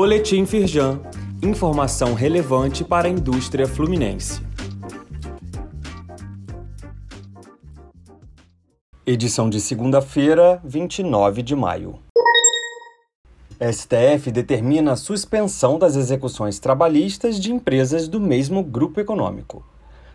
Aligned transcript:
Boletim 0.00 0.46
Firjan. 0.46 1.00
Informação 1.42 2.14
relevante 2.14 2.84
para 2.84 3.08
a 3.08 3.10
indústria 3.10 3.66
fluminense. 3.66 4.40
Edição 9.04 9.50
de 9.50 9.60
segunda-feira, 9.60 10.60
29 10.62 11.42
de 11.42 11.56
maio. 11.56 11.98
STF 13.60 14.30
determina 14.30 14.92
a 14.92 14.96
suspensão 14.96 15.80
das 15.80 15.96
execuções 15.96 16.60
trabalhistas 16.60 17.40
de 17.40 17.52
empresas 17.52 18.06
do 18.06 18.20
mesmo 18.20 18.62
grupo 18.62 19.00
econômico. 19.00 19.66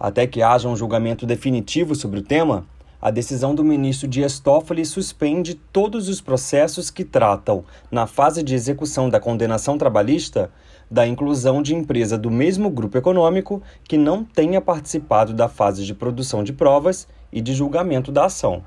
Até 0.00 0.26
que 0.26 0.40
haja 0.40 0.70
um 0.70 0.74
julgamento 0.74 1.26
definitivo 1.26 1.94
sobre 1.94 2.20
o 2.20 2.22
tema, 2.22 2.64
a 3.00 3.10
decisão 3.10 3.54
do 3.54 3.62
ministro 3.62 4.08
Dias 4.08 4.38
Toffoli 4.38 4.84
suspende 4.84 5.54
todos 5.54 6.08
os 6.08 6.20
processos 6.20 6.90
que 6.90 7.04
tratam, 7.04 7.64
na 7.90 8.06
fase 8.06 8.42
de 8.42 8.54
execução 8.54 9.08
da 9.08 9.20
condenação 9.20 9.76
trabalhista, 9.76 10.50
da 10.90 11.06
inclusão 11.06 11.62
de 11.62 11.74
empresa 11.74 12.16
do 12.16 12.30
mesmo 12.30 12.70
grupo 12.70 12.96
econômico 12.96 13.62
que 13.84 13.98
não 13.98 14.24
tenha 14.24 14.60
participado 14.60 15.32
da 15.32 15.48
fase 15.48 15.84
de 15.84 15.94
produção 15.94 16.42
de 16.42 16.52
provas 16.52 17.06
e 17.32 17.40
de 17.40 17.52
julgamento 17.54 18.10
da 18.10 18.26
ação. 18.26 18.64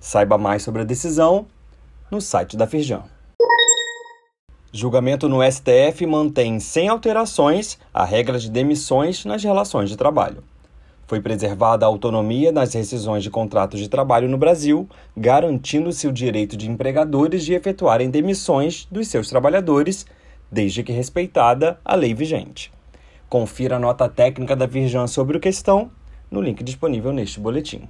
Saiba 0.00 0.38
mais 0.38 0.62
sobre 0.62 0.82
a 0.82 0.84
decisão 0.84 1.46
no 2.10 2.20
site 2.20 2.56
da 2.56 2.66
Firjan. 2.66 3.02
Julgamento 4.72 5.28
no 5.28 5.40
STF 5.42 6.06
mantém 6.06 6.60
sem 6.60 6.88
alterações 6.88 7.78
a 7.92 8.04
regra 8.04 8.38
de 8.38 8.48
demissões 8.48 9.24
nas 9.24 9.42
relações 9.42 9.90
de 9.90 9.96
trabalho. 9.96 10.44
Foi 11.10 11.20
preservada 11.20 11.84
a 11.84 11.88
autonomia 11.88 12.52
nas 12.52 12.72
rescisões 12.72 13.24
de 13.24 13.30
contratos 13.30 13.80
de 13.80 13.88
trabalho 13.88 14.28
no 14.28 14.38
Brasil, 14.38 14.88
garantindo-se 15.16 16.06
o 16.06 16.12
direito 16.12 16.56
de 16.56 16.70
empregadores 16.70 17.44
de 17.44 17.52
efetuarem 17.52 18.08
demissões 18.08 18.86
dos 18.88 19.08
seus 19.08 19.28
trabalhadores, 19.28 20.06
desde 20.52 20.84
que 20.84 20.92
respeitada 20.92 21.80
a 21.84 21.96
lei 21.96 22.14
vigente. 22.14 22.70
Confira 23.28 23.74
a 23.74 23.80
nota 23.80 24.08
técnica 24.08 24.54
da 24.54 24.66
Virjan 24.66 25.08
sobre 25.08 25.38
a 25.38 25.40
questão 25.40 25.90
no 26.30 26.40
link 26.40 26.62
disponível 26.62 27.12
neste 27.12 27.40
boletim. 27.40 27.88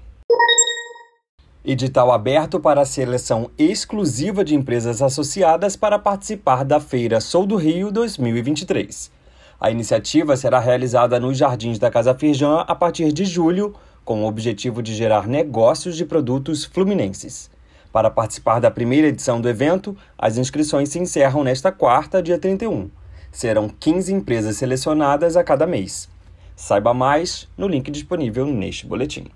Edital 1.62 2.11
aberto 2.11 2.59
para 2.59 2.81
a 2.81 2.87
seleção 2.87 3.50
exclusiva 3.59 4.42
de 4.42 4.55
empresas 4.55 5.03
associadas 5.03 5.77
para 5.77 5.98
participar 5.98 6.64
da 6.64 6.81
Feira 6.81 7.20
Sou 7.20 7.44
do 7.44 7.56
Rio 7.56 7.92
2023. 7.92 9.19
A 9.61 9.70
iniciativa 9.70 10.39
será 10.39 10.58
realizada 10.58 11.20
nos 11.20 11.36
jardins 11.36 11.78
da 11.78 11.91
Casa 11.91 12.14
Firjan 12.14 12.64
a 12.66 12.75
partir 12.75 13.12
de 13.12 13.27
julho, 13.27 13.75
com 14.06 14.25
o 14.25 14.27
objetivo 14.27 14.83
de 14.83 14.94
gerar 14.94 15.28
negócios 15.28 15.98
de 15.98 16.06
produtos 16.06 16.64
fluminenses. 16.64 17.50
Para 17.92 18.11
participar 18.11 18.58
da 18.58 18.70
primeira 18.70 19.08
edição 19.08 19.38
do 19.38 19.50
evento, 19.50 19.94
as 20.16 20.38
inscrições 20.38 20.88
se 20.88 20.98
encerram 20.98 21.44
nesta 21.44 21.70
quarta, 21.70 22.22
dia 22.22 22.38
31. 22.38 22.88
Serão 23.31 23.69
15 23.69 24.14
empresas 24.14 24.56
selecionadas 24.56 25.36
a 25.36 25.44
cada 25.44 25.66
mês. 25.66 26.08
Saiba 26.56 26.94
mais 26.94 27.47
no 27.55 27.69
link 27.69 27.91
disponível 27.91 28.47
neste 28.47 28.86
boletim. 28.86 29.27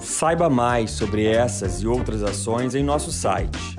Saiba 0.00 0.50
mais 0.50 0.90
sobre 0.90 1.24
essas 1.24 1.82
e 1.82 1.86
outras 1.86 2.24
ações 2.24 2.74
em 2.74 2.82
nosso 2.82 3.12
site 3.12 3.78